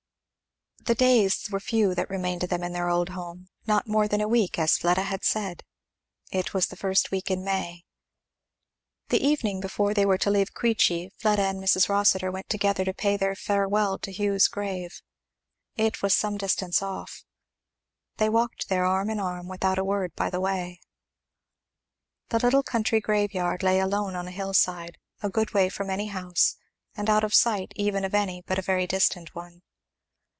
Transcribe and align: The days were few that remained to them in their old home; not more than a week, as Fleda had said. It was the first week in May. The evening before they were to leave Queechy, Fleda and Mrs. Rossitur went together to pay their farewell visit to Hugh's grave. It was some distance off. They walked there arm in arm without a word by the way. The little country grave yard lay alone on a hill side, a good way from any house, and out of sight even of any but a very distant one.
The 0.85 0.95
days 0.95 1.47
were 1.51 1.59
few 1.59 1.93
that 1.93 2.09
remained 2.09 2.41
to 2.41 2.47
them 2.47 2.63
in 2.63 2.73
their 2.73 2.89
old 2.89 3.09
home; 3.09 3.47
not 3.67 3.85
more 3.87 4.07
than 4.07 4.19
a 4.19 4.27
week, 4.27 4.57
as 4.57 4.79
Fleda 4.79 5.03
had 5.03 5.23
said. 5.23 5.63
It 6.31 6.55
was 6.55 6.67
the 6.67 6.75
first 6.75 7.11
week 7.11 7.29
in 7.29 7.43
May. 7.45 7.83
The 9.09 9.23
evening 9.23 9.61
before 9.61 9.93
they 9.93 10.07
were 10.07 10.17
to 10.17 10.31
leave 10.31 10.55
Queechy, 10.55 11.11
Fleda 11.19 11.43
and 11.43 11.63
Mrs. 11.63 11.87
Rossitur 11.87 12.31
went 12.31 12.49
together 12.49 12.83
to 12.83 12.95
pay 12.95 13.15
their 13.15 13.35
farewell 13.35 13.99
visit 13.99 14.03
to 14.17 14.23
Hugh's 14.23 14.47
grave. 14.47 15.03
It 15.77 16.01
was 16.01 16.15
some 16.15 16.35
distance 16.35 16.81
off. 16.81 17.23
They 18.17 18.27
walked 18.27 18.67
there 18.67 18.83
arm 18.83 19.11
in 19.11 19.19
arm 19.19 19.47
without 19.47 19.77
a 19.77 19.83
word 19.85 20.15
by 20.15 20.31
the 20.31 20.41
way. 20.41 20.81
The 22.29 22.39
little 22.39 22.63
country 22.63 22.99
grave 22.99 23.35
yard 23.35 23.61
lay 23.61 23.79
alone 23.79 24.15
on 24.15 24.27
a 24.27 24.31
hill 24.31 24.53
side, 24.55 24.97
a 25.21 25.29
good 25.29 25.53
way 25.53 25.69
from 25.69 25.91
any 25.91 26.07
house, 26.07 26.55
and 26.97 27.07
out 27.07 27.23
of 27.23 27.35
sight 27.35 27.71
even 27.75 28.03
of 28.03 28.15
any 28.15 28.41
but 28.47 28.57
a 28.57 28.63
very 28.63 28.87
distant 28.87 29.35
one. 29.35 29.61